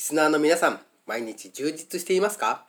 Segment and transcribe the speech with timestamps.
[0.00, 2.64] リスナーの皆さん、毎日充実していますか？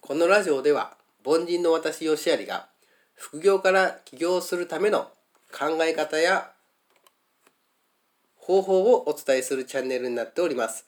[0.00, 2.66] このラジオでは、凡人の私吉有が、
[3.14, 5.10] 副業から起業するための
[5.52, 6.50] 考え方や
[8.36, 10.86] 方法をお伝えするチャンネルになっております。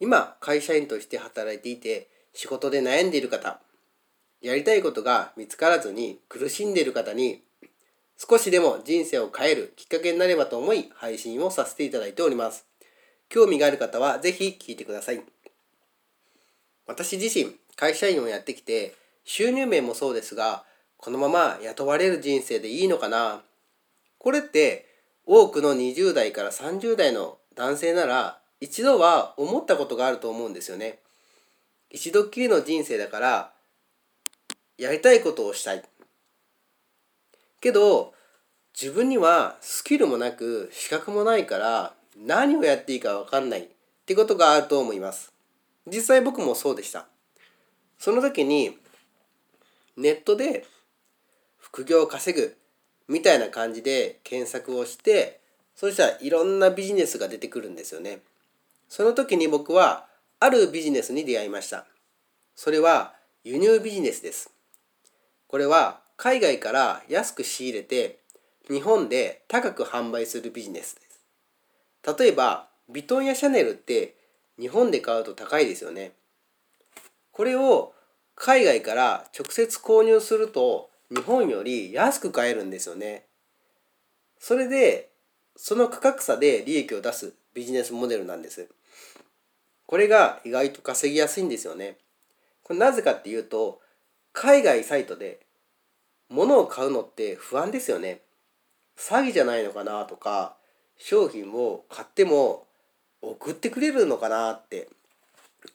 [0.00, 3.60] 今、会社員として働いていて、仕事で悩んでいる方、
[4.40, 7.44] やりたいことが見つからずに苦しんでいる方に、
[8.18, 12.66] 少しでも人生を変えるきっかけになればと思い配信をさせていただいております。
[13.32, 15.22] 興味がある方はぜひ聞いてください。
[16.86, 20.64] 私自身、会社員をやってきて、収入面もそうですが、
[20.98, 23.42] このまま雇われる人生でいいのかな
[24.18, 24.86] これって
[25.26, 31.00] 多くの20代から30代の男性なら一度は思ったことがあると思うんですよね。
[31.90, 33.52] 一度きりの人生だから
[34.78, 35.82] やりたいことをしたい。
[37.60, 38.12] けど
[38.78, 43.68] 自分にはスキルもなく資格もないから何をやっていいか分かんないっ
[44.06, 45.32] てことがあると思います。
[45.86, 47.06] 実際僕もそうでした。
[47.98, 48.76] その時に
[49.96, 50.66] ネットで
[51.58, 52.56] 副業を稼ぐ
[53.08, 55.40] みたいな感じで検索をして
[55.74, 58.20] そしたらいろんなビジネスが出てくるんですよね。
[58.88, 60.06] その時に僕は
[60.38, 61.86] あるビジネスに出会いました。
[62.54, 64.50] それは輸入ビジネスです。
[65.48, 68.18] これは海外から安く仕入れて
[68.68, 71.11] 日本で高く販売するビジネスです。
[72.06, 74.16] 例えばビトンやシャネルって
[74.58, 76.12] 日本で買うと高いですよね。
[77.30, 77.94] これを
[78.34, 83.26] 海外から直接購入すると日本より安く買えるんですよね。
[84.38, 85.10] それで
[85.56, 88.68] その価格差で利益を出すビジネスモデルなんです。
[89.86, 91.98] これが意外と稼ぎやすいんですよね。
[92.62, 93.80] これなぜかっていうと
[94.32, 95.40] 海外サイトで
[96.28, 98.22] 物を買うのって不安ですよね。
[98.96, 100.56] 詐欺じゃないのかなとか
[101.04, 102.66] 商品を買っても
[103.20, 104.88] 送ってくれるのかなって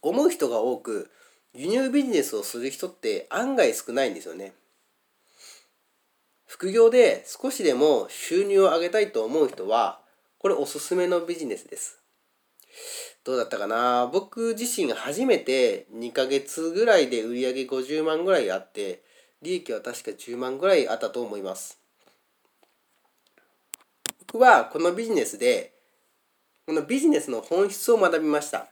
[0.02, 1.10] 思う人が多く
[1.54, 4.54] 輸入ビジネスをする人って案外少ないんですよね。
[6.46, 10.00] 副業で少しでも収入を上げたいと思う人は
[10.40, 12.00] これおすすめのビジネスです。
[13.26, 14.10] どうだったかな？
[14.12, 19.04] 僕自身初めて2ヶ月ぐらいで売り上げ50万ぐらいあって
[19.42, 21.80] 利益は確か10万ぐらいあったと思います。
[24.32, 25.74] 僕はこのビジネスで
[26.66, 28.68] このビジネスの本質を学びました。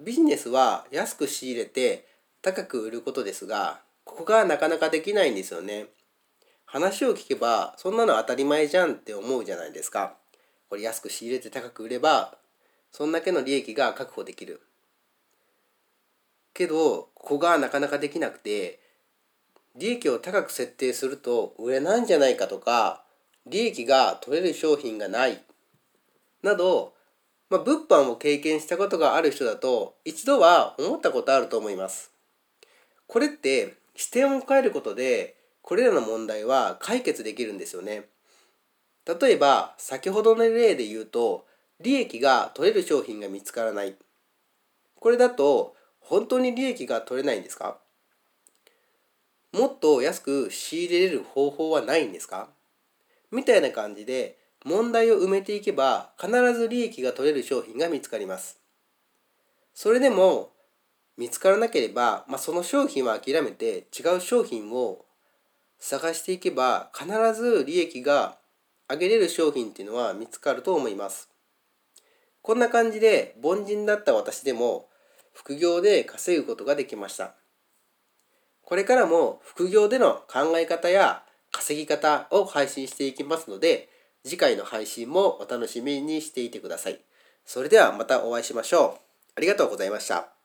[0.00, 2.08] ビジネスは安く仕入れて
[2.42, 5.86] 高く売ることですがここがなかなかできないんですよね。
[6.66, 10.16] 話を聞けばそんなの当たり前じゃんって思うじゃないですか。
[10.68, 12.36] これ安く仕入れて高く売れば
[12.90, 14.60] そんだけの利益が確保できる。
[16.52, 18.81] けどここがなかなかできなくて
[19.76, 23.04] 利益を高く設定すると売れないんじゃないかとか
[23.46, 25.42] 利益が取れる商品がない
[26.42, 26.94] など、
[27.50, 32.10] まあ、物販を経験したことがある人だと一度は思ったことあると思います。
[33.06, 38.04] これって視点を変えることでこれらの問題は解決できるんですよね。
[39.06, 41.46] 例えば先ほどの例で言うと
[41.80, 43.96] 利益が取れる商品が見つからない。
[45.00, 47.81] これだと本当に利益が取れないんですか？
[49.52, 52.48] もっと安く仕入れれる方法はないんですか？
[53.30, 58.58] みたいな感じで問題を埋めていけば必ず利益が取れる商品が見つかります。
[59.74, 60.50] それでも
[61.18, 65.04] 見つからなければ、まあ、その商品は諦めて違う商品を
[65.78, 68.38] 探していけば必ず利益が
[68.88, 71.28] 上げれる商品っていうのは見つかると思います。
[72.40, 74.88] こんな感じで凡人だった私でも
[75.34, 77.34] 副業で稼ぐことができました。
[78.72, 83.90] これからも副業での考え方や稼ぎ方を配信していきますので、
[84.24, 86.98] 次回の配信もお楽しみにしていてください。
[87.44, 89.00] それではまたお会いしましょう。
[89.36, 90.41] ありがとうございました。